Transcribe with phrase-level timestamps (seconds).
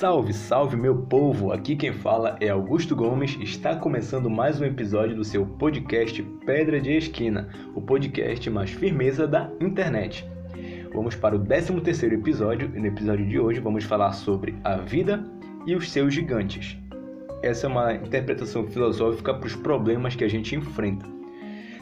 [0.00, 1.52] Salve, salve meu povo!
[1.52, 3.36] Aqui quem fala é Augusto Gomes.
[3.38, 9.28] Está começando mais um episódio do seu podcast Pedra de Esquina, o podcast mais firmeza
[9.28, 10.26] da internet.
[10.94, 14.76] Vamos para o 13 terceiro episódio e no episódio de hoje vamos falar sobre a
[14.76, 15.22] vida
[15.66, 16.78] e os seus gigantes.
[17.42, 21.19] Essa é uma interpretação filosófica para os problemas que a gente enfrenta.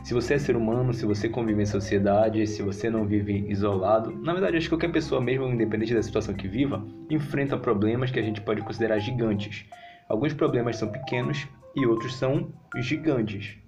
[0.03, 4.13] Se você é ser humano, se você convive em sociedade, se você não vive isolado,
[4.23, 8.19] na verdade acho que qualquer pessoa, mesmo independente da situação que viva, enfrenta problemas que
[8.19, 9.67] a gente pode considerar gigantes.
[10.09, 13.59] Alguns problemas são pequenos e outros são gigantes.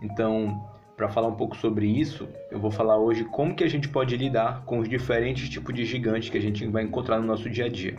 [0.00, 0.62] Então,
[0.96, 4.16] para falar um pouco sobre isso, eu vou falar hoje como que a gente pode
[4.16, 7.66] lidar com os diferentes tipos de gigantes que a gente vai encontrar no nosso dia
[7.66, 7.96] a dia.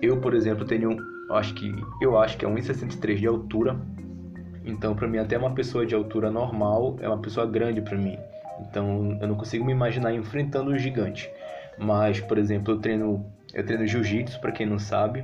[0.00, 0.96] Eu, por exemplo, tenho,
[1.30, 3.80] acho que eu acho que é 1,63 de altura,
[4.64, 8.18] então, para mim, até uma pessoa de altura normal é uma pessoa grande para mim.
[8.60, 11.30] Então, eu não consigo me imaginar enfrentando um gigante.
[11.78, 15.22] Mas, por exemplo, eu treino, eu treino jiu-jitsu, para quem não sabe.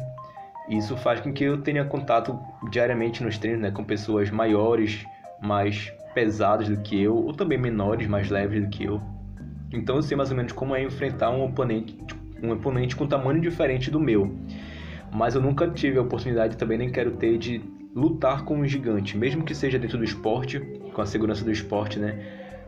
[0.68, 2.38] Isso faz com que eu tenha contato
[2.70, 5.04] diariamente nos treinos né, com pessoas maiores,
[5.40, 9.00] mais pesadas do que eu, ou também menores, mais leves do que eu.
[9.72, 11.96] Então, eu sei mais ou menos como é enfrentar um oponente,
[12.42, 14.36] um oponente com tamanho diferente do meu.
[15.10, 19.16] Mas eu nunca tive a oportunidade, também nem quero ter, de lutar com um gigante,
[19.16, 20.60] mesmo que seja dentro do esporte,
[20.94, 22.18] com a segurança do esporte, né?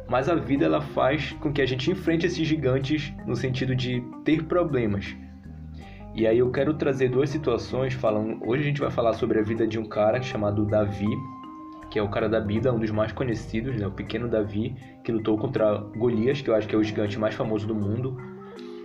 [0.09, 4.03] Mas a vida ela faz com que a gente enfrente esses gigantes no sentido de
[4.25, 5.17] ter problemas.
[6.15, 8.39] E aí eu quero trazer duas situações falando.
[8.47, 11.09] Hoje a gente vai falar sobre a vida de um cara chamado Davi,
[11.91, 13.87] que é o cara da Bíblia, um dos mais conhecidos, né?
[13.87, 17.35] o pequeno Davi, que lutou contra Golias, que eu acho que é o gigante mais
[17.35, 18.17] famoso do mundo.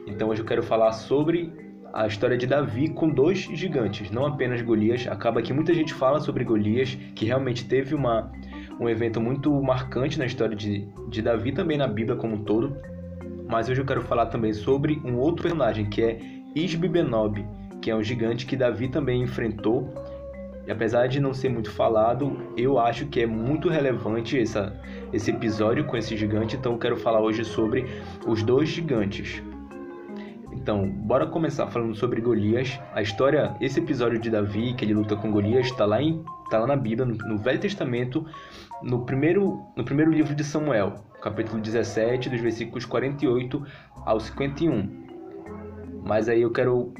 [0.05, 1.51] Então hoje eu quero falar sobre
[1.93, 5.07] a história de Davi com dois gigantes, não apenas Golias.
[5.07, 8.31] Acaba que muita gente fala sobre Golias, que realmente teve uma,
[8.79, 12.77] um evento muito marcante na história de, de Davi, também na Bíblia como um todo.
[13.47, 16.19] Mas hoje eu quero falar também sobre um outro personagem, que é
[16.53, 17.45] Isbibenob,
[17.81, 19.93] que é um gigante que Davi também enfrentou.
[20.67, 24.77] E apesar de não ser muito falado, eu acho que é muito relevante essa,
[25.13, 27.85] esse episódio com esse gigante, então eu quero falar hoje sobre
[28.27, 29.41] os dois gigantes.
[30.67, 32.77] Então, bora começar falando sobre Golias.
[32.93, 36.59] A história, esse episódio de Davi, que ele luta com Golias, está lá, em, tá
[36.59, 38.25] lá na Bíblia, no, no, Velho Testamento,
[38.83, 43.65] no primeiro, no primeiro livro de Samuel, capítulo 17, dos versículos 48
[44.05, 44.89] ao 51.
[46.03, 46.93] Mas aí eu quero,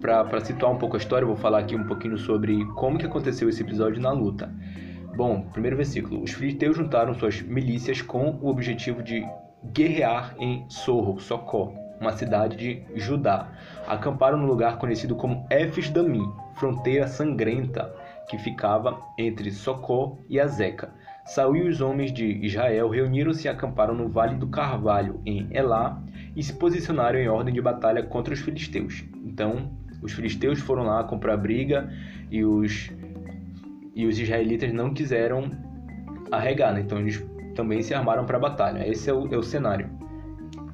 [0.00, 3.48] para situar um pouco a história, vou falar aqui um pouquinho sobre como que aconteceu
[3.48, 4.52] esse episódio na luta.
[5.14, 6.24] Bom, primeiro versículo.
[6.24, 9.24] Os filisteus juntaram suas milícias com o objetivo de
[9.72, 11.72] guerrear em Sorro, Socó,
[12.02, 13.48] uma cidade de Judá.
[13.86, 17.94] Acamparam no lugar conhecido como Efes Damim, fronteira sangrenta
[18.28, 20.92] que ficava entre Socó e Azeca.
[21.24, 26.02] Saul e os homens de Israel reuniram-se e acamparam no Vale do Carvalho, em Elá,
[26.34, 29.04] e se posicionaram em ordem de batalha contra os filisteus.
[29.24, 29.70] Então,
[30.02, 31.88] os filisteus foram lá comprar briga
[32.28, 32.90] e os,
[33.94, 35.48] e os israelitas não quiseram
[36.32, 36.80] arregar, né?
[36.80, 37.24] então eles
[37.54, 38.88] também se armaram para a batalha.
[38.88, 40.01] Esse é o, é o cenário.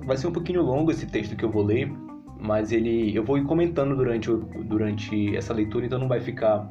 [0.08, 1.92] Vai ser um pouquinho longo esse texto que eu vou ler,
[2.40, 6.66] mas ele eu vou ir comentando durante, durante essa leitura, então não vai ficar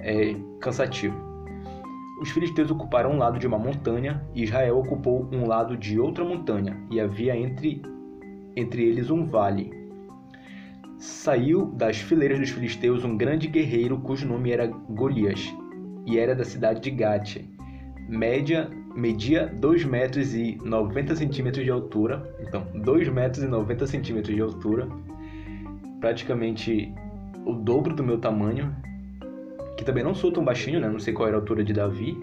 [0.00, 1.14] é, cansativo.
[2.20, 6.24] Os filisteus ocuparam um lado de uma montanha e Israel ocupou um lado de outra
[6.24, 7.80] montanha, e havia entre,
[8.56, 9.70] entre eles um vale.
[10.98, 15.54] Saiu das fileiras dos filisteus um grande guerreiro cujo nome era Golias,
[16.04, 17.44] e era da cidade de Gate,
[18.08, 24.34] média media 2 metros e 90 centímetros de altura, então 2 metros e 90 centímetros
[24.34, 24.88] de altura,
[26.00, 26.92] praticamente
[27.44, 28.74] o dobro do meu tamanho,
[29.76, 30.88] que também não sou tão baixinho, né?
[30.88, 32.16] não sei qual era a altura de Davi.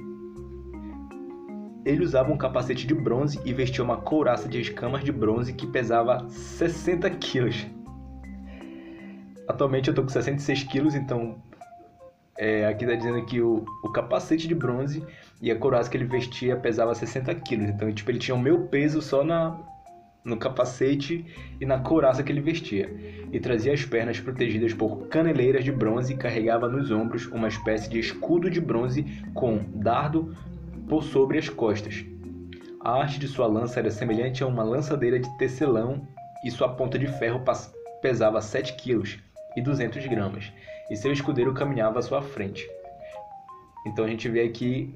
[1.86, 5.66] Ele usava um capacete de bronze e vestia uma couraça de escamas de bronze que
[5.66, 7.66] pesava 60 quilos.
[9.48, 11.42] Atualmente eu tô com 66 quilos, então
[12.38, 15.04] é, aqui está dizendo que o, o capacete de bronze
[15.42, 17.70] e a couraça que ele vestia pesava 60 quilos.
[17.70, 19.60] Então, tipo, ele tinha o meu peso só na,
[20.24, 21.26] no capacete
[21.60, 22.94] e na couraça que ele vestia.
[23.32, 27.90] E trazia as pernas protegidas por caneleiras de bronze e carregava nos ombros uma espécie
[27.90, 29.04] de escudo de bronze
[29.34, 30.36] com dardo
[30.88, 32.06] por sobre as costas.
[32.82, 36.08] A arte de sua lança era semelhante a uma lançadeira de tecelão
[36.46, 37.44] e sua ponta de ferro
[38.00, 39.18] pesava 7 quilos
[39.56, 40.54] e 200 gramas
[40.90, 42.68] e seu escudeiro caminhava à sua frente.
[43.86, 44.94] Então a gente vê aqui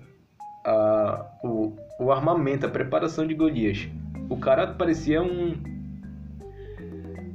[0.65, 3.87] uh, o, o armamento, a preparação de Golias.
[4.29, 5.55] O cara parecia um,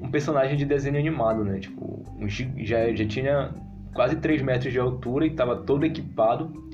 [0.01, 1.59] um personagem de desenho animado, né?
[1.59, 3.55] Tipo, um, já, já tinha
[3.95, 6.65] quase 3 metros de altura e estava todo equipado.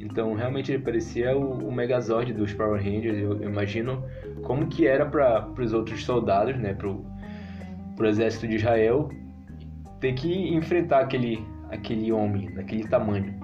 [0.00, 3.18] Então realmente ele parecia o, o Megazord dos Power Rangers.
[3.18, 4.04] Eu, eu imagino
[4.42, 6.74] como que era para os outros soldados, né?
[6.74, 7.04] Pro,
[7.96, 9.10] pro exército de Israel
[10.00, 13.34] ter que enfrentar aquele, aquele homem daquele tamanho,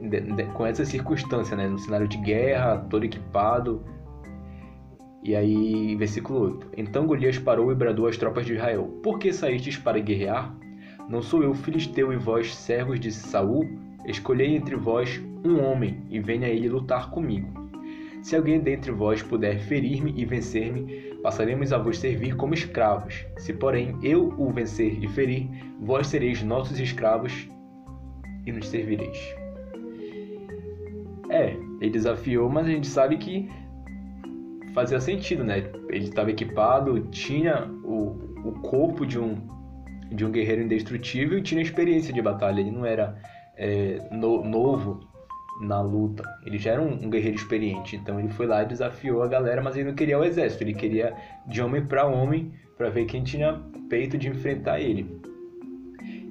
[0.00, 1.68] de, de, com essa circunstância, né?
[1.68, 3.84] No cenário de guerra, todo equipado.
[5.22, 9.32] E aí, versículo 8: Então Golias parou e bradou às tropas de Israel: Por que
[9.32, 10.54] saístes para guerrear?
[11.08, 13.68] Não sou eu, filisteu, e vós, servos de Saul?
[14.06, 17.59] Escolhei entre vós um homem, e venha ele lutar comigo.
[18.22, 23.24] Se alguém dentre vós puder ferir-me e vencer-me, passaremos a vos servir como escravos.
[23.38, 25.48] Se, porém, eu o vencer e ferir,
[25.80, 27.48] vós sereis nossos escravos
[28.46, 29.18] e nos servireis.
[31.30, 33.48] É, ele desafiou, mas a gente sabe que
[34.74, 35.70] fazia sentido, né?
[35.88, 39.36] Ele estava equipado, tinha o, o corpo de um,
[40.10, 42.60] de um guerreiro indestrutível e tinha experiência de batalha.
[42.60, 43.16] Ele não era
[43.56, 45.09] é, no, novo
[45.60, 46.24] na luta.
[46.44, 49.62] Ele já era um, um, guerreiro experiente, então ele foi lá e desafiou a galera,
[49.62, 51.14] mas ele não queria o exército, ele queria
[51.46, 55.20] de homem para homem para ver quem tinha peito de enfrentar ele.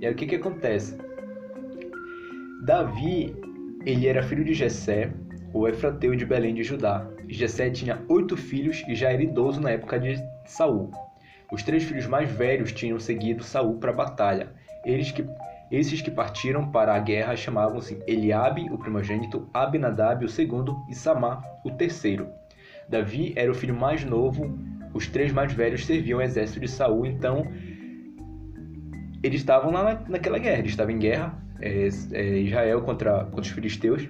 [0.01, 0.97] E aí o que que acontece?
[2.63, 3.35] Davi,
[3.85, 5.11] ele era filho de Jessé,
[5.53, 7.07] o Efrateu de Belém de Judá.
[7.27, 10.15] Jessé tinha oito filhos e já era idoso na época de
[10.45, 10.91] Saul.
[11.51, 14.49] Os três filhos mais velhos tinham seguido Saul para a batalha.
[14.85, 15.25] Eles que
[15.71, 21.43] esses que partiram para a guerra chamavam-se Eliabe, o primogênito, Abinadab, o segundo, e Samá,
[21.63, 22.27] o terceiro.
[22.87, 24.57] Davi era o filho mais novo,
[24.93, 27.45] os três mais velhos serviam o exército de Saul, então
[29.21, 33.41] eles estavam lá na, naquela guerra, eles estavam em guerra, é, é, Israel contra, contra
[33.41, 34.09] os filisteus,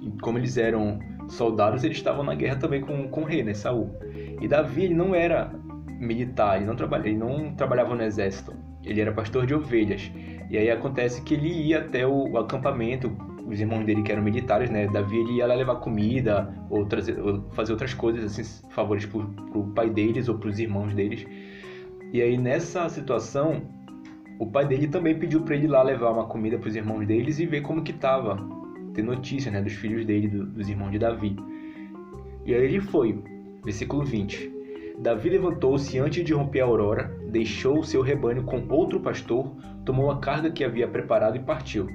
[0.00, 3.52] e como eles eram soldados, eles estavam na guerra também com, com o rei, né,
[3.54, 3.90] Saul.
[4.40, 5.52] E Davi ele não era
[6.00, 10.10] militar, ele não, trabalha, ele não trabalhava no exército, ele era pastor de ovelhas.
[10.50, 13.10] E aí acontece que ele ia até o, acampamento,
[13.46, 14.86] os irmãos dele que eram militares, né?
[14.86, 19.26] Davi ele ia lá levar comida ou, trazer, ou fazer outras coisas, assim, favores pro,
[19.50, 21.26] pro pai deles ou pros irmãos deles.
[22.12, 23.62] E aí nessa situação,
[24.38, 27.38] o pai dele também pediu para ele ir lá levar uma comida pros irmãos deles
[27.38, 28.38] e ver como que tava,
[28.92, 31.36] ter notícia, né, dos filhos dele, do, dos irmãos de Davi.
[32.44, 33.22] E aí ele foi,
[33.64, 34.53] versículo 20.
[34.98, 39.50] Davi levantou-se antes de romper a aurora, deixou o seu rebanho com outro pastor,
[39.84, 41.88] tomou a carga que havia preparado e partiu.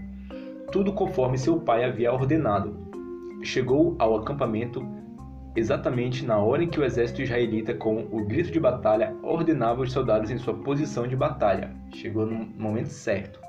[0.72, 2.75] Tudo conforme seu pai havia ordenado.
[3.42, 4.86] Chegou ao acampamento
[5.56, 9.92] exatamente na hora em que o exército israelita, com o grito de batalha, ordenava os
[9.92, 11.74] soldados em sua posição de batalha.
[11.94, 13.40] Chegou no momento certo.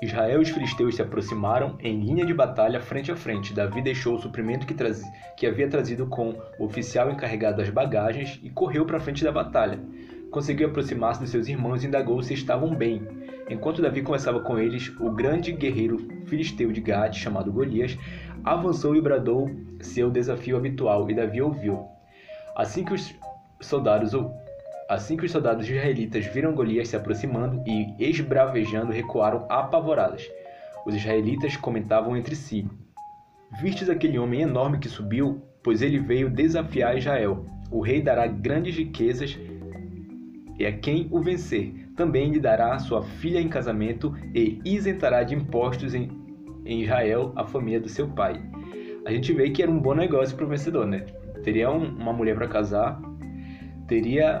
[0.00, 3.52] Israel e os filisteus se aproximaram em linha de batalha frente a frente.
[3.52, 5.02] Davi deixou o suprimento que, traz...
[5.36, 9.32] que havia trazido com o oficial encarregado das bagagens e correu para a frente da
[9.32, 9.80] batalha.
[10.30, 13.02] Conseguiu aproximar-se de seus irmãos e indagou se estavam bem.
[13.50, 15.96] Enquanto Davi conversava com eles, o grande guerreiro
[16.26, 17.98] filisteu de Gade, chamado Golias,
[18.44, 19.50] avançou e bradou
[19.80, 21.86] seu desafio habitual, e Davi ouviu.
[22.54, 23.14] Assim que os
[23.60, 24.12] soldados
[24.88, 30.26] Assim que os soldados israelitas viram Golias se aproximando e esbravejando, recuaram apavorados.
[30.86, 32.66] Os israelitas comentavam entre si:
[33.60, 35.42] Vistes aquele homem enorme que subiu?
[35.62, 37.44] Pois ele veio desafiar Israel.
[37.70, 39.38] O rei dará grandes riquezas
[40.58, 41.74] e a quem o vencer.
[41.94, 46.10] Também lhe dará sua filha em casamento e isentará de impostos em,
[46.64, 48.40] em Israel a família do seu pai.
[49.04, 51.04] A gente vê que era um bom negócio para o vencedor, né?
[51.42, 53.00] Teria um, uma mulher para casar,
[53.86, 54.37] teria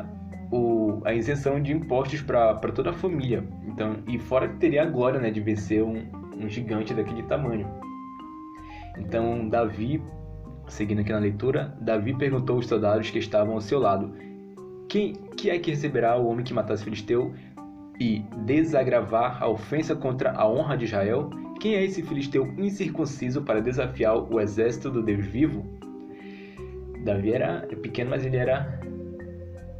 [1.04, 3.44] a isenção de impostos para toda a família.
[3.66, 6.04] Então, e fora que teria a glória né, de vencer um,
[6.36, 7.66] um gigante daquele tamanho.
[8.98, 10.02] Então, Davi,
[10.68, 14.14] seguindo aqui na leitura, Davi perguntou aos soldados que estavam ao seu lado:
[14.88, 17.32] Quem que é que receberá o homem que matasse Filisteu
[18.00, 21.30] e desagravar a ofensa contra a honra de Israel?
[21.60, 25.66] Quem é esse filisteu incircunciso para desafiar o exército do Deus vivo?
[27.04, 28.80] Davi era pequeno, mas ele era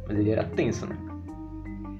[0.07, 1.08] mas ele era tenso, né?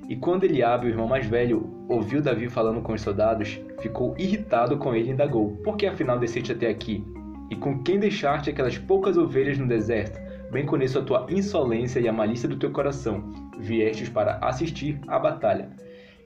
[0.10, 4.76] E quando Eliabe, o irmão mais velho, ouviu Davi falando com os soldados, ficou irritado
[4.78, 7.06] com ele e indagou: Por que afinal desceste até aqui?
[7.48, 10.20] E com quem deixaste aquelas poucas ovelhas no deserto?
[10.52, 13.32] Bem conheço a tua insolência e a malícia do teu coração.
[13.60, 15.70] Viestes para assistir à batalha.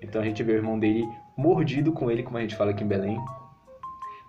[0.02, 2.86] Então a gente vê o irmão dele mordido com ele, como a gente fala aqui
[2.86, 3.20] em Belém,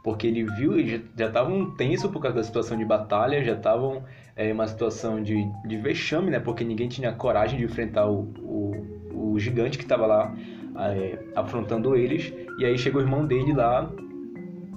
[0.02, 4.02] porque ele viu, já estavam tenso por causa da situação de batalha, já estavam
[4.34, 6.40] é, uma situação de, de vexame, né?
[6.40, 9.03] Porque ninguém tinha coragem de enfrentar o, o,
[9.34, 10.34] o gigante que estava lá
[10.76, 12.32] é, afrontando eles.
[12.58, 13.90] E aí chegou o irmão dele lá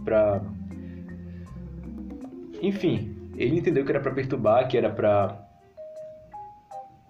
[0.04, 0.42] pra.
[2.62, 5.46] Enfim, ele entendeu que era para perturbar, que era para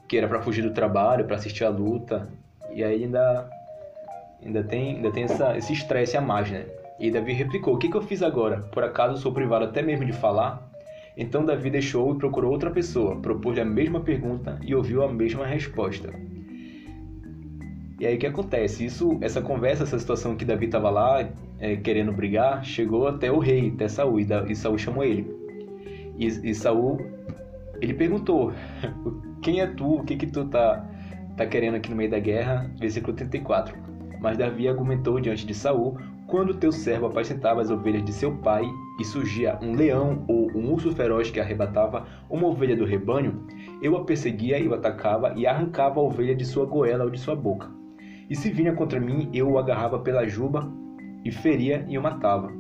[0.08, 2.30] que era para fugir do trabalho, para assistir a luta.
[2.74, 3.50] E aí ainda
[4.44, 6.66] ainda tem ainda tem essa, esse estresse a mais, né?
[7.00, 8.60] E Davi replicou: O que, que eu fiz agora?
[8.72, 10.68] Por acaso sou privado até mesmo de falar?
[11.16, 15.46] Então Davi deixou e procurou outra pessoa, propôs-lhe a mesma pergunta e ouviu a mesma
[15.46, 16.14] resposta.
[18.00, 18.86] E aí o que acontece?
[18.86, 21.28] Isso, essa conversa, essa situação que Davi estava lá
[21.60, 25.26] é, querendo brigar, chegou até o rei, até Saul, e, da, e Saul chamou ele.
[26.16, 27.00] E, e Saul,
[27.82, 28.54] ele perguntou:
[29.42, 29.96] Quem é tu?
[29.96, 30.88] O que que tu tá,
[31.36, 32.70] tá querendo aqui no meio da guerra?
[32.80, 33.76] Versículo 34.
[34.22, 38.64] Mas Davi argumentou diante de Saul: Quando teu servo apacentava as ovelhas de seu pai
[39.00, 43.48] e surgia um leão ou um urso feroz que arrebatava uma ovelha do rebanho,
[43.82, 47.20] eu a perseguia e o atacava e arrancava a ovelha de sua goela ou de
[47.20, 47.76] sua boca.
[48.30, 50.70] E se vinha contra mim, eu o agarrava pela juba
[51.24, 52.52] e feria e o matava.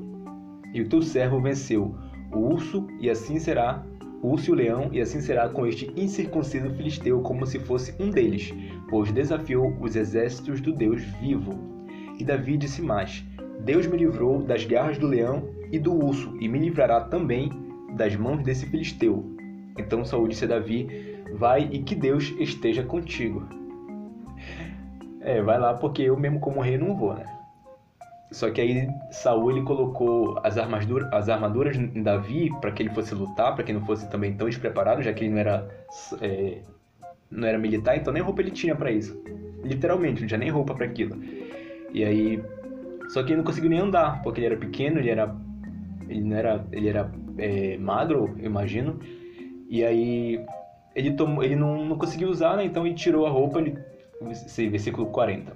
[0.74, 1.95] E o teu servo venceu
[2.31, 3.83] o urso, e assim será
[4.21, 7.95] o urso e o leão, e assim será com este incircunciso filisteu, como se fosse
[8.01, 8.53] um deles,
[8.89, 11.53] pois desafiou os exércitos do Deus vivo.
[12.19, 13.24] E Davi disse mais:
[13.63, 17.51] Deus me livrou das garras do leão e do urso, e me livrará também
[17.95, 19.25] das mãos desse filisteu.
[19.77, 20.88] Então Saúl disse a Davi:
[21.33, 23.47] Vai e que Deus esteja contigo.
[25.27, 27.25] É, vai lá porque eu mesmo como rei não vou, né?
[28.31, 32.91] Só que aí Saul ele colocou as armaduras, as armaduras em Davi para que ele
[32.91, 35.69] fosse lutar, para que não fosse também tão despreparado, já que ele não era
[36.22, 36.60] é,
[37.29, 39.22] não era militar, então nem roupa ele tinha para isso.
[39.65, 41.22] Literalmente, não tinha nem roupa para aquilo.
[41.93, 42.41] E aí
[43.10, 45.36] só que ele não conseguiu nem andar, porque ele era pequeno, ele era
[46.07, 48.98] ele não era ele era é, magro, eu imagino.
[49.69, 50.39] E aí
[50.96, 52.63] ele tomou, ele não, não conseguiu usar, né?
[52.63, 53.77] Então ele tirou a roupa, ele
[54.69, 55.53] versículo 40.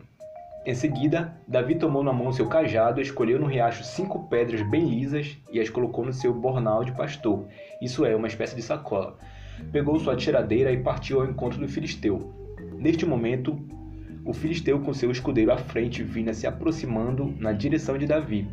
[0.64, 5.36] Em seguida, Davi tomou na mão seu cajado, escolheu no riacho cinco pedras bem lisas
[5.52, 7.48] e as colocou no seu bornal de pastor,
[7.82, 9.18] isso é, uma espécie de sacola.
[9.72, 12.32] Pegou sua tiradeira e partiu ao encontro do filisteu.
[12.78, 13.60] Neste momento,
[14.24, 18.48] o filisteu com seu escudeiro à frente vinha se aproximando na direção de Davi.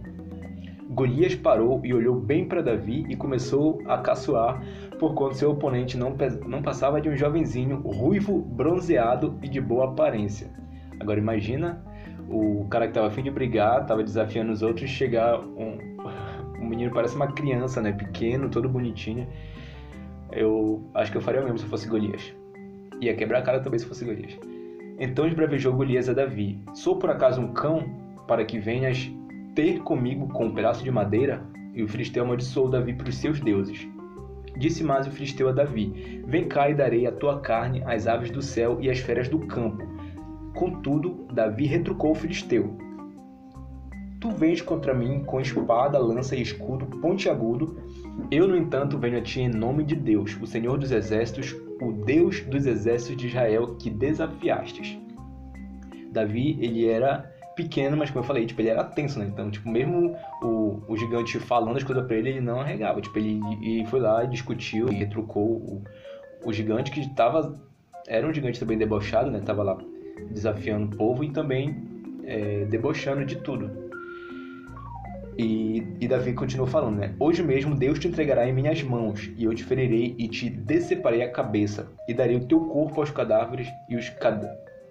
[0.90, 4.62] Golias parou e olhou bem para Davi e começou a caçoar,
[4.98, 6.16] porquanto seu oponente não,
[6.46, 10.50] não passava de um jovenzinho ruivo, bronzeado e de boa aparência.
[10.98, 11.84] Agora imagina
[12.28, 15.78] o cara que estava afim de brigar, estava desafiando os outros, chegar um,
[16.58, 19.28] um menino parece uma criança, né, pequeno, todo bonitinho.
[20.32, 22.34] Eu acho que eu faria o mesmo se fosse Golias.
[23.00, 24.38] Ia quebrar a cara também se fosse Golias.
[24.98, 27.84] Então esbravejou Golias a Davi: Sou por acaso um cão
[28.26, 29.10] para que venhas
[29.58, 31.42] ter comigo com um pedaço de madeira?
[31.74, 33.88] E o filisteu amaldiçoou Davi para os seus deuses.
[34.56, 38.30] Disse mais o filisteu a Davi: Vem cá e darei a tua carne às aves
[38.30, 39.84] do céu e às feras do campo.
[40.54, 42.78] Contudo, Davi retrucou o filisteu:
[44.20, 47.82] Tu vens contra mim com espada, lança e escudo pontiagudo.
[48.30, 51.90] Eu, no entanto, venho a ti em nome de Deus, o Senhor dos exércitos, o
[52.04, 54.96] Deus dos exércitos de Israel que desafiastes.
[56.12, 59.26] Davi, ele era pequeno, mas como eu falei, tipo, ele era tenso, né?
[59.26, 63.00] Então, tipo, mesmo o, o gigante falando as coisas pra ele, ele não arregava.
[63.00, 65.82] Tipo, ele, ele foi lá, discutiu e retrucou o,
[66.44, 67.58] o gigante que tava...
[68.06, 69.40] Era um gigante também debochado, né?
[69.44, 69.76] Tava lá
[70.30, 71.76] desafiando o povo e também
[72.24, 73.88] é, debochando de tudo.
[75.36, 77.14] E, e, Davi continuou falando, né?
[77.18, 81.22] Hoje mesmo Deus te entregará em minhas mãos, e eu te ferirei e te deceparei
[81.22, 84.08] a cabeça, e darei o teu corpo aos cadáveres e os,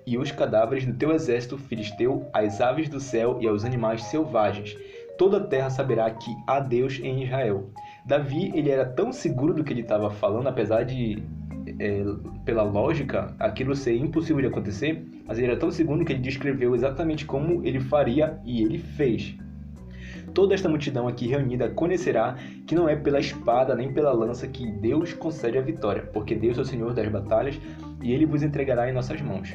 [0.07, 4.73] e os cadáveres do teu exército filisteu, às aves do céu e aos animais selvagens.
[5.17, 7.69] Toda a terra saberá que há Deus em Israel.
[8.05, 11.21] Davi, ele era tão seguro do que ele estava falando, apesar de,
[11.77, 12.05] é,
[12.45, 16.73] pela lógica, aquilo ser impossível de acontecer, mas ele era tão seguro que ele descreveu
[16.73, 19.35] exatamente como ele faria e ele fez.
[20.33, 24.71] Toda esta multidão aqui reunida conhecerá que não é pela espada nem pela lança que
[24.71, 27.59] Deus concede a vitória, porque Deus é o Senhor das batalhas
[28.01, 29.53] e ele vos entregará em nossas mãos.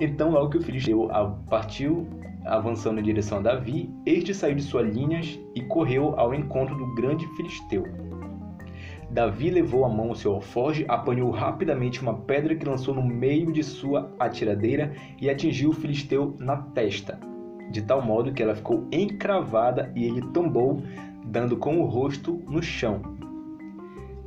[0.00, 1.08] Então, logo que o filisteu
[1.50, 2.06] partiu,
[2.46, 6.94] avançando em direção a Davi, este saiu de suas linhas e correu ao encontro do
[6.94, 7.84] grande filisteu.
[9.10, 13.50] Davi levou a mão ao seu alforge, apanhou rapidamente uma pedra que lançou no meio
[13.50, 17.18] de sua atiradeira e atingiu o filisteu na testa,
[17.70, 20.82] de tal modo que ela ficou encravada e ele tombou,
[21.24, 23.00] dando com o rosto no chão.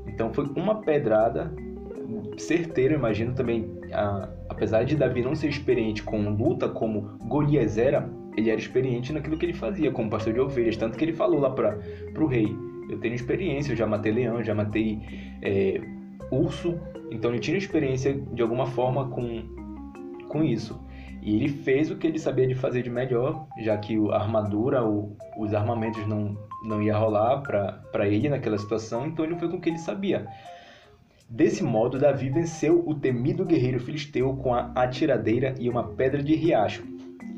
[0.08, 1.54] Então foi uma pedrada
[2.38, 3.81] certeira, imagino também
[4.50, 9.38] apesar de Davi não ser experiente com luta como Golias era, ele era experiente naquilo
[9.38, 11.78] que ele fazia como pastor de ovelhas, tanto que ele falou lá para
[12.18, 12.56] o rei,
[12.90, 15.00] eu tenho experiência, eu já matei leão, já matei
[15.42, 15.82] é,
[16.32, 16.80] urso,
[17.10, 19.44] então ele tinha experiência de alguma forma com,
[20.28, 20.80] com isso.
[21.22, 24.84] E ele fez o que ele sabia de fazer de melhor, já que a armadura,
[24.84, 29.58] o, os armamentos não, não ia rolar para ele naquela situação, então ele foi com
[29.58, 30.28] o que ele sabia.
[31.34, 36.36] Desse modo, Davi venceu o temido guerreiro filisteu com a atiradeira e uma pedra de
[36.36, 36.84] riacho.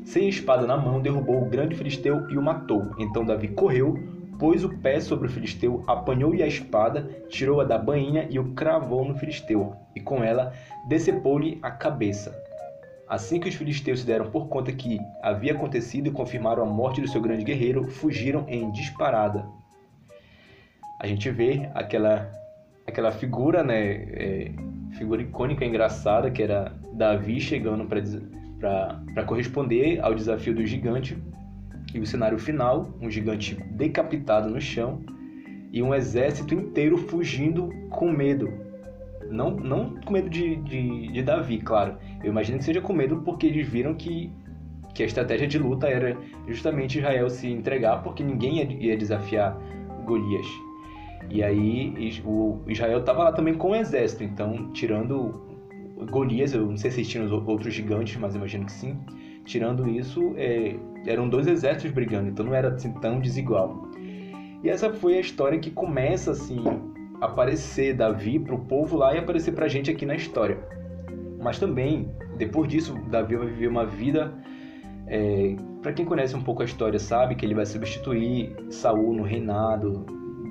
[0.04, 2.90] Sem espada na mão, derrubou o grande filisteu e o matou.
[2.98, 3.94] Então Davi correu,
[4.36, 9.04] pôs o pé sobre o filisteu, apanhou-lhe a espada, tirou-a da bainha e o cravou
[9.04, 10.52] no filisteu, e com ela
[10.88, 12.36] decepou-lhe a cabeça.
[13.08, 17.00] Assim que os filisteus se deram por conta que havia acontecido e confirmaram a morte
[17.00, 19.46] do seu grande guerreiro, fugiram em disparada.
[21.00, 22.43] A gente vê aquela
[22.86, 24.52] aquela figura, né, é,
[24.92, 31.16] figura icônica engraçada que era Davi chegando para corresponder ao desafio do gigante
[31.92, 35.00] e o cenário final, um gigante decapitado no chão
[35.72, 38.52] e um exército inteiro fugindo com medo.
[39.30, 41.96] Não, não com medo de, de, de Davi, claro.
[42.22, 44.30] Eu imagino que seja com medo porque eles viram que,
[44.94, 49.56] que a estratégia de luta era justamente Israel se entregar porque ninguém ia, ia desafiar
[50.04, 50.46] Golias.
[51.30, 55.42] E aí o Israel estava lá também com o exército, então tirando
[56.10, 58.98] Golias, eu não sei se tinham outros gigantes, mas imagino que sim.
[59.44, 60.76] Tirando isso, é,
[61.06, 63.88] eram dois exércitos brigando, então não era assim, tão desigual.
[64.62, 66.62] E essa foi a história que começa assim
[67.20, 70.58] aparecer Davi para o povo lá e aparecer para a gente aqui na história.
[71.40, 74.32] Mas também, depois disso, Davi vai viver uma vida.
[75.06, 79.22] É, para quem conhece um pouco a história, sabe que ele vai substituir Saul no
[79.22, 80.06] reinado,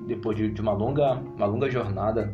[0.08, 2.34] depois de, de uma, longa, uma longa jornada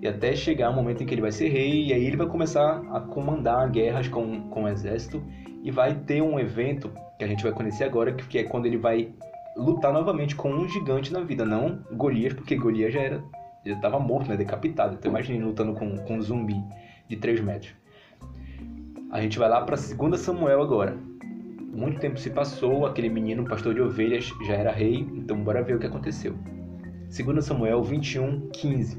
[0.00, 2.26] e até chegar o momento em que ele vai ser rei, e aí ele vai
[2.26, 5.22] começar a comandar guerras com, com o exército,
[5.62, 8.66] e vai ter um evento que a gente vai conhecer agora, que, que é quando
[8.66, 9.12] ele vai
[9.56, 13.22] lutar novamente com um gigante na vida, não Golias, porque Golias já era
[13.64, 14.96] já estava morto, né, decapitado.
[14.98, 16.60] Então imagine lutando com, com um zumbi
[17.08, 17.72] de 3 metros.
[19.10, 20.96] A gente vai lá para 2 Samuel agora.
[21.72, 25.76] Muito tempo se passou, aquele menino pastor de ovelhas já era rei, então bora ver
[25.76, 26.34] o que aconteceu.
[27.12, 28.96] 2 Samuel 21, 15.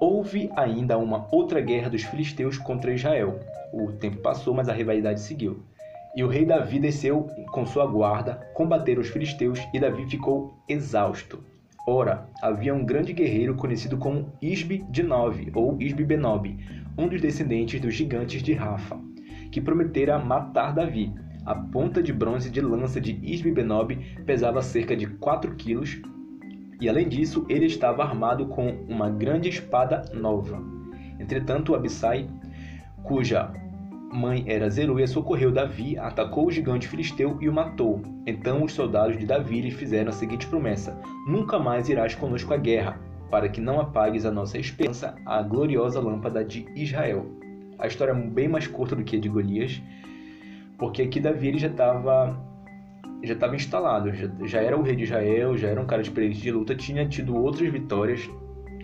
[0.00, 3.40] Houve ainda uma outra guerra dos filisteus contra Israel.
[3.72, 5.64] O tempo passou, mas a rivalidade seguiu.
[6.14, 11.42] E o rei Davi desceu com sua guarda, combater os filisteus, e Davi ficou exausto.
[11.88, 16.56] Ora, havia um grande guerreiro conhecido como Isbe de Nove, ou Isbe Benob,
[16.96, 18.96] um dos descendentes dos gigantes de Rafa,
[19.50, 21.12] que prometera matar Davi.
[21.44, 26.00] A ponta de bronze de lança de Isbe Benob pesava cerca de 4 quilos
[26.80, 30.62] e além disso ele estava armado com uma grande espada nova.
[31.18, 32.28] Entretanto, Abissai,
[33.02, 33.52] cuja
[34.12, 38.02] mãe era Zeruia, socorreu Davi, atacou o gigante filisteu e o matou.
[38.26, 42.56] Então os soldados de Davi lhe fizeram a seguinte promessa: Nunca mais irás conosco à
[42.56, 42.98] guerra,
[43.30, 47.26] para que não apagues a nossa esperança, a gloriosa lâmpada de Israel.
[47.78, 49.80] A história é bem mais curta do que a de Golias,
[50.76, 52.36] porque aqui Davi já estava
[53.22, 56.40] já estava instalado, já, já era o rei de Israel, já era um cara experiente
[56.40, 58.28] de luta, tinha tido outras vitórias.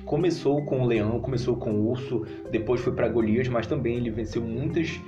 [0.04, 4.10] Começou com o leão, começou com o urso, depois foi para Golias, mas também ele
[4.10, 5.00] venceu muitas,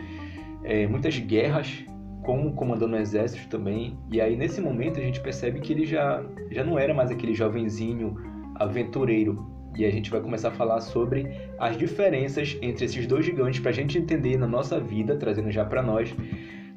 [0.64, 1.84] é, muitas guerras,
[2.24, 3.96] como comandando o exército também.
[4.10, 7.34] E aí nesse momento a gente percebe que ele já, já não era mais aquele
[7.34, 8.16] jovenzinho
[8.56, 9.46] aventureiro.
[9.76, 13.70] E a gente vai começar a falar sobre as diferenças entre esses dois gigantes para
[13.70, 16.12] a gente entender na nossa vida, trazendo já para nós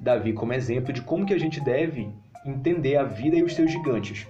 [0.01, 2.09] Davi como exemplo de como que a gente deve
[2.43, 4.27] entender a vida e os seus gigantes.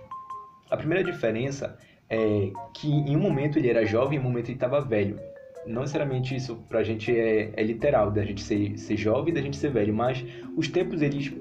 [0.70, 1.78] A primeira diferença
[2.10, 5.18] é que em um momento ele era jovem, em um momento ele estava velho.
[5.66, 9.36] Não necessariamente isso para a gente é, é, literal, da gente ser, ser jovem e
[9.36, 10.26] da gente ser velho, mas
[10.58, 11.32] os tempos, eles,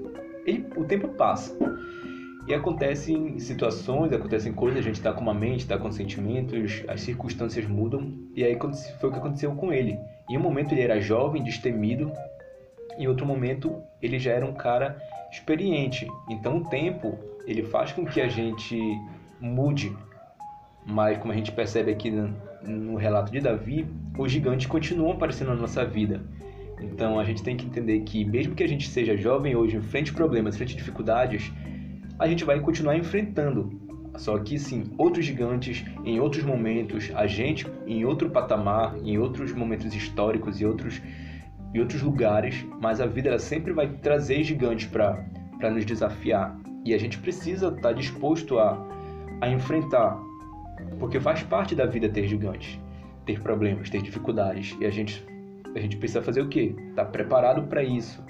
[0.45, 1.57] ele, o tempo passa.
[2.47, 7.01] E acontecem situações, acontecem coisas, a gente está com uma mente, está com sentimentos, as
[7.01, 8.57] circunstâncias mudam, e aí
[8.99, 9.97] foi o que aconteceu com ele.
[10.29, 12.11] Em um momento ele era jovem, destemido,
[13.01, 16.07] em outro momento ele já era um cara experiente.
[16.29, 18.79] Então o tempo ele faz com que a gente
[19.39, 19.95] mude,
[20.85, 23.87] mas como a gente percebe aqui no, relato de Davi,
[24.17, 26.21] os gigantes continuam aparecendo na nossa vida.
[26.79, 30.13] Então a gente tem que entender que mesmo que a gente seja jovem hoje, enfrente
[30.13, 31.51] problemas, enfrente dificuldades,
[32.19, 33.79] a gente vai continuar enfrentando.
[34.17, 39.53] Só que sim, outros gigantes em outros momentos, a gente em outro patamar, em outros
[39.53, 41.01] momentos históricos e outros
[41.73, 46.57] e outros lugares, mas a vida ela sempre vai trazer gigantes para nos desafiar.
[46.85, 48.77] E a gente precisa estar tá disposto a,
[49.39, 50.19] a enfrentar,
[50.99, 52.79] porque faz parte da vida ter gigantes,
[53.25, 54.75] ter problemas, ter dificuldades.
[54.79, 55.25] E a gente,
[55.75, 56.75] a gente precisa fazer o quê?
[56.89, 58.23] Estar tá preparado para isso.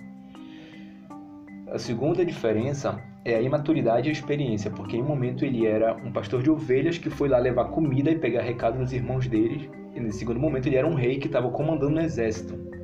[1.72, 5.96] A segunda diferença é a imaturidade e a experiência, porque em um momento ele era
[5.96, 9.70] um pastor de ovelhas que foi lá levar comida e pegar recado dos irmãos deles,
[9.96, 12.81] e no segundo momento ele era um rei que estava comandando um exército.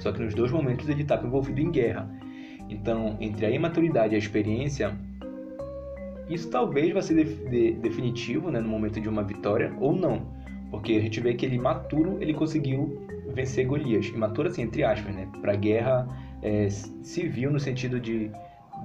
[0.00, 2.10] Só que nos dois momentos ele estava envolvido em guerra.
[2.68, 4.96] Então, entre a imaturidade e a experiência,
[6.28, 10.26] isso talvez vá ser de, de, definitivo né, no momento de uma vitória ou não.
[10.70, 14.06] Porque a gente vê que ele maturo, ele conseguiu vencer Golias.
[14.06, 15.28] Imaturo assim, entre aspas, né?
[15.40, 16.08] Para guerra
[16.42, 18.30] é, civil no sentido de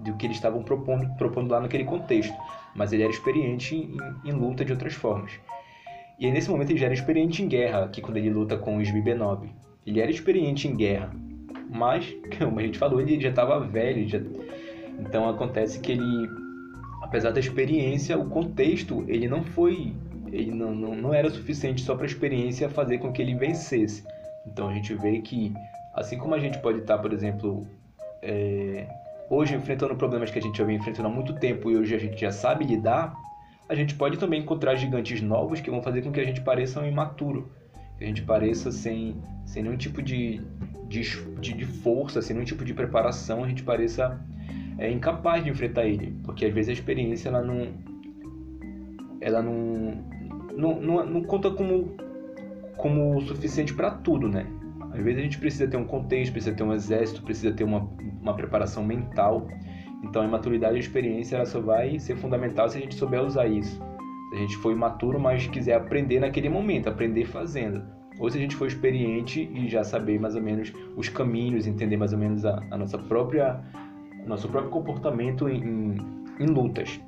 [0.04, 2.34] do que eles estavam propondo, propondo lá naquele contexto.
[2.76, 3.98] Mas ele era experiente em,
[4.30, 5.32] em luta de outras formas.
[6.20, 8.78] E aí, nesse momento ele já era experiente em guerra, aqui quando ele luta com
[8.78, 9.50] o Isbi Benob.
[9.86, 11.12] Ele era experiente em guerra.
[11.70, 14.20] mas, como a gente falou, ele já estava velho, já...
[15.00, 16.30] então acontece que ele,
[17.02, 19.94] apesar da experiência, o contexto ele não foi,
[20.32, 24.04] ele não, não, não era suficiente só para a experiência fazer com que ele vencesse.
[24.46, 25.54] Então a gente vê que,
[25.94, 27.68] assim como a gente pode estar, por exemplo,
[28.22, 28.88] é,
[29.30, 32.00] hoje enfrentando problemas que a gente já vem enfrentando há muito tempo e hoje a
[32.00, 33.16] gente já sabe lidar,
[33.68, 36.80] a gente pode também encontrar gigantes novos que vão fazer com que a gente pareça
[36.80, 37.52] um imaturo,
[37.98, 40.42] que a gente pareça sem, sem nenhum tipo de,
[40.88, 41.02] de,
[41.40, 44.20] de força, sem nenhum tipo de preparação, a gente pareça
[44.78, 47.68] é, incapaz de enfrentar ele, porque às vezes a experiência ela não,
[49.22, 50.04] ela não,
[50.56, 51.96] não, não, não conta como,
[52.78, 54.46] como suficiente para tudo, né?
[54.92, 57.90] Às vezes a gente precisa ter um contexto, precisa ter um exército, precisa ter uma,
[58.22, 59.48] uma preparação mental.
[60.02, 63.22] Então a maturidade e a experiência ela só vai ser fundamental se a gente souber
[63.22, 63.82] usar isso.
[64.30, 67.84] Se a gente for imaturo, mas quiser aprender naquele momento, aprender fazendo.
[68.20, 71.98] Ou se a gente for experiente e já saber mais ou menos os caminhos, entender
[71.98, 73.62] mais ou menos a, a nossa própria
[74.26, 75.98] nosso próprio comportamento em, em,
[76.40, 77.00] em lutas.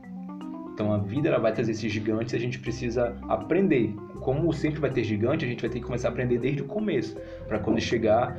[0.74, 3.96] Então a vida ela vai trazer esses gigantes, a gente precisa aprender.
[4.22, 6.66] Como sempre vai ter gigante, a gente vai ter que começar a aprender desde o
[6.66, 8.38] começo, para quando chegar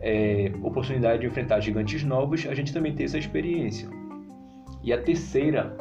[0.00, 3.88] é, oportunidade de enfrentar gigantes novos, a gente também ter essa experiência.
[4.84, 5.76] E a terceira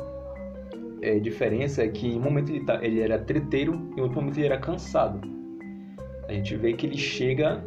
[1.02, 4.20] é, diferença é que em um momento ele, tá, ele era treteiro e em outro
[4.20, 5.22] momento ele era cansado.
[6.28, 7.64] A gente vê que ele chega,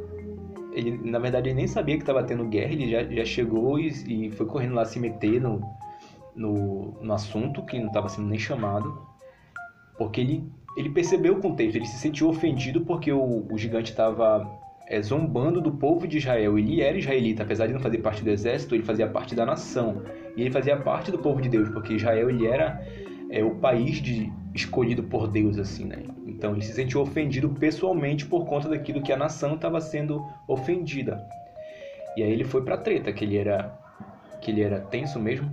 [0.72, 3.88] ele na verdade ele nem sabia que estava tendo guerra, ele já, já chegou e,
[3.88, 5.60] e foi correndo lá se meter no,
[6.34, 8.96] no, no assunto, que não estava sendo nem chamado,
[9.98, 10.44] porque ele,
[10.76, 14.48] ele percebeu o contexto, ele se sentiu ofendido porque o, o gigante estava
[14.86, 16.58] é, zombando do povo de Israel.
[16.58, 20.02] Ele era israelita, apesar de não fazer parte do exército, ele fazia parte da nação.
[20.36, 22.84] E ele fazia parte do povo de Deus, porque Israel ele era
[23.32, 26.04] é, o país de, escolhido por Deus, assim, né?
[26.26, 31.26] Então ele se sentiu ofendido pessoalmente por conta daquilo que a nação estava sendo ofendida.
[32.16, 33.78] E aí ele foi para treta, que ele era
[34.40, 35.48] que ele era tenso mesmo,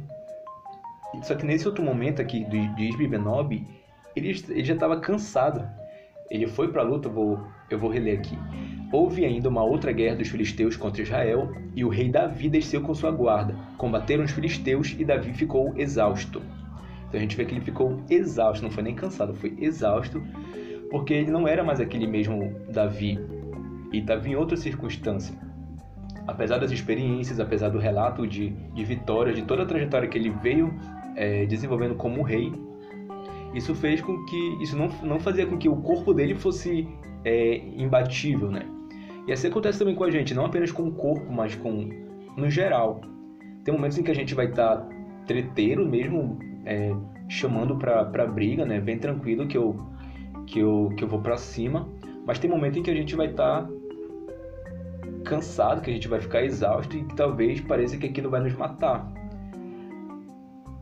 [1.21, 3.65] só que nesse outro momento aqui de, de Isbi Benob,
[4.15, 5.67] ele, ele já estava cansado.
[6.29, 7.39] Ele foi para a luta, vou,
[7.69, 8.37] eu vou reler aqui.
[8.91, 12.93] Houve ainda uma outra guerra dos filisteus contra Israel, e o rei Davi desceu com
[12.93, 13.55] sua guarda.
[13.77, 16.41] Combateram os filisteus e Davi ficou exausto.
[17.09, 20.23] Então a gente vê que ele ficou exausto, não foi nem cansado, foi exausto,
[20.89, 23.19] porque ele não era mais aquele mesmo Davi.
[23.91, 25.35] E estava em outra circunstância
[26.29, 30.29] apesar das experiências, apesar do relato de, de vitórias, de toda a trajetória que ele
[30.29, 30.73] veio
[31.15, 32.53] é, desenvolvendo como rei,
[33.53, 36.87] isso fez com que isso não, não fazia com que o corpo dele fosse
[37.25, 38.63] é, imbatível, né?
[39.27, 41.89] E assim acontece também com a gente, não apenas com o corpo, mas com
[42.37, 43.01] no geral.
[43.63, 44.89] Tem momentos em que a gente vai estar tá
[45.25, 46.37] treteiro mesmo,
[46.69, 46.95] é,
[47.27, 48.79] chamando para briga, né?
[48.79, 49.75] Bem tranquilo que eu
[50.45, 51.89] que eu que eu vou para cima,
[52.25, 53.69] mas tem momento em que a gente vai estar tá
[55.25, 58.53] cansado, que a gente vai ficar exausto e que talvez pareça que aquilo vai nos
[58.53, 59.11] matar.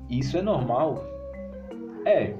[0.09, 1.03] Isso é normal?
[2.05, 2.33] É.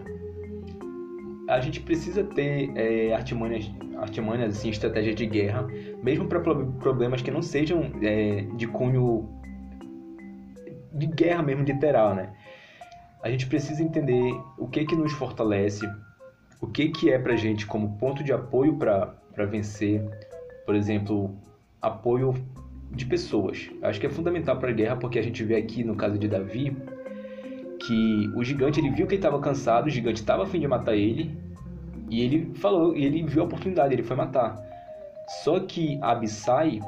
[1.50, 5.66] A gente precisa ter é, artimanhas, artimanhas assim, estratégias de guerra,
[6.04, 9.30] mesmo para problemas que não sejam é, de cunho
[10.92, 12.34] de guerra mesmo literal, né?
[13.28, 15.86] A gente precisa entender o que que nos fortalece,
[16.62, 20.02] o que que é para gente como ponto de apoio para vencer.
[20.66, 21.36] Por exemplo,
[21.82, 22.34] apoio
[22.90, 23.70] de pessoas.
[23.82, 26.26] Acho que é fundamental para a guerra porque a gente vê aqui no caso de
[26.26, 26.74] Davi
[27.86, 30.68] que o gigante ele viu que ele estava cansado, o gigante estava a fim de
[30.70, 31.38] matar ele
[32.10, 34.56] e ele falou, e ele viu a oportunidade, ele foi matar.
[35.44, 36.80] Só que Abissai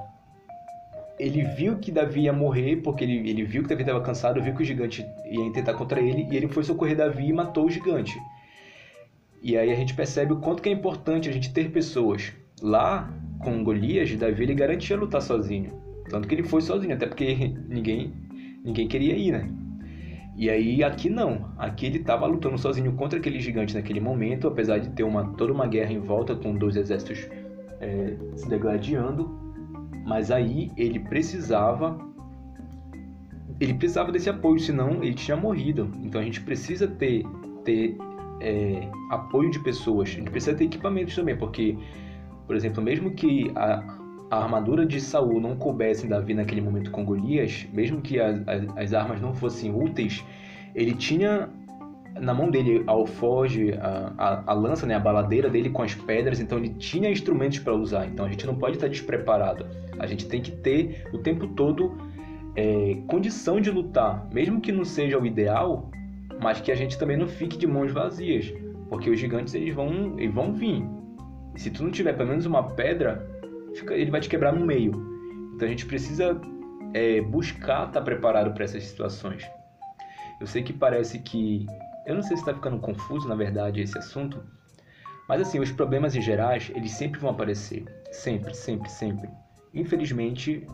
[1.19, 4.55] ele viu que Davi ia morrer porque ele, ele viu que Davi estava cansado, viu
[4.55, 7.69] que o gigante ia tentar contra ele e ele foi socorrer Davi e matou o
[7.69, 8.17] gigante.
[9.43, 13.13] E aí a gente percebe o quanto que é importante a gente ter pessoas lá
[13.39, 15.73] com Golias, Davi ele garantia lutar sozinho.
[16.09, 18.13] Tanto que ele foi sozinho, até porque ninguém,
[18.63, 19.49] ninguém queria ir, né?
[20.37, 24.77] E aí aqui não, aqui ele estava lutando sozinho contra aquele gigante naquele momento, apesar
[24.77, 27.27] de ter uma, toda uma guerra em volta com dois exércitos
[27.81, 29.48] é, se degladiando,
[30.05, 31.97] mas aí ele precisava
[33.59, 35.91] ele precisava desse apoio, senão ele tinha morrido.
[36.01, 37.25] Então a gente precisa ter,
[37.65, 37.97] ter
[38.39, 41.77] é, apoio de pessoas, a gente precisa ter equipamentos também, porque
[42.49, 43.83] por exemplo, mesmo que a,
[44.31, 48.77] a armadura de Saul não coubesse Davi naquele momento com Golias, mesmo que as, as,
[48.77, 50.25] as armas não fossem úteis,
[50.73, 51.47] ele tinha
[52.19, 55.95] na mão dele a alfoge, a, a, a, lança, né, a baladeira dele com as
[55.95, 58.07] pedras, então ele tinha instrumentos para usar.
[58.07, 59.65] Então a gente não pode estar despreparado.
[59.97, 61.97] A gente tem que ter o tempo todo
[62.55, 65.89] é, condição de lutar, mesmo que não seja o ideal,
[66.41, 68.53] mas que a gente também não fique de mãos vazias,
[68.89, 70.83] porque os gigantes eles vão, eles vão vir.
[71.55, 73.27] Se tu não tiver pelo menos uma pedra,
[73.75, 74.91] fica, ele vai te quebrar no meio.
[75.55, 76.39] Então a gente precisa
[76.93, 79.43] é, buscar estar preparado para essas situações.
[80.39, 81.65] Eu sei que parece que.
[82.05, 84.41] Eu não sei se está ficando confuso, na verdade, esse assunto.
[85.27, 87.85] Mas assim, os problemas em gerais, eles sempre vão aparecer.
[88.11, 89.29] Sempre, sempre, sempre.
[89.73, 90.65] Infelizmente,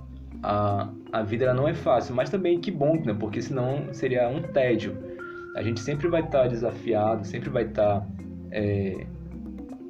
[0.42, 3.14] a, a vida não é fácil, mas também que bom, né?
[3.14, 4.98] Porque senão seria um tédio.
[5.56, 8.08] A gente sempre vai estar tá desafiado, sempre vai estar tá,
[8.52, 9.06] é,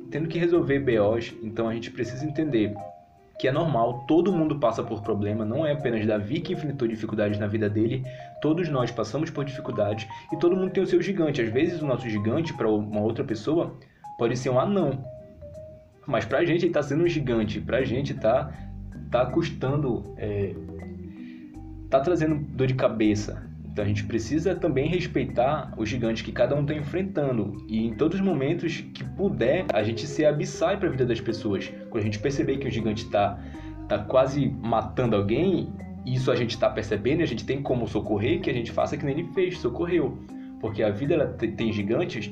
[0.09, 2.75] tendo que resolver BOs, então a gente precisa entender
[3.37, 7.37] que é normal, todo mundo passa por problema, não é apenas Davi que enfrentou dificuldades
[7.37, 8.03] na vida dele,
[8.45, 11.41] todos nós passamos por dificuldades e todo mundo tem o seu gigante.
[11.41, 13.75] Às vezes o nosso gigante para uma outra pessoa
[14.19, 15.03] pode ser um anão,
[16.05, 18.53] mas para a gente ele está sendo um gigante, para a gente está
[19.09, 20.53] tá custando, é,
[21.89, 26.55] tá trazendo dor de cabeça, então a gente precisa também respeitar os gigantes que cada
[26.55, 30.87] um está enfrentando e em todos os momentos que puder a gente ser abissai para
[30.87, 31.73] a vida das pessoas.
[31.89, 33.39] Quando a gente perceber que o gigante está
[33.89, 35.73] tá quase matando alguém,
[36.05, 39.05] isso a gente está percebendo a gente tem como socorrer, que a gente faça que
[39.05, 40.17] nem ele fez, socorreu.
[40.59, 42.31] Porque a vida ela tem gigantes,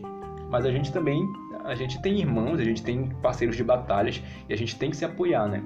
[0.49, 1.19] mas a gente também
[1.63, 4.97] a gente tem irmãos, a gente tem parceiros de batalhas e a gente tem que
[4.97, 5.63] se apoiar, né?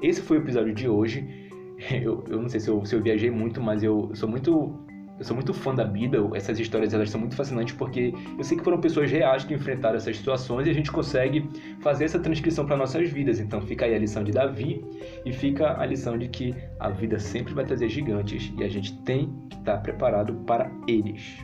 [0.00, 1.28] Esse foi o episódio de hoje.
[1.90, 4.78] Eu, eu não sei se eu, se eu viajei muito, mas eu sou muito
[5.22, 8.58] eu sou muito fã da Bíblia, essas histórias elas são muito fascinantes porque eu sei
[8.58, 11.48] que foram pessoas reais que enfrentaram essas situações e a gente consegue
[11.80, 13.38] fazer essa transcrição para nossas vidas.
[13.38, 14.84] Então fica aí a lição de Davi
[15.24, 18.98] e fica a lição de que a vida sempre vai trazer gigantes e a gente
[19.04, 21.38] tem que estar preparado para eles.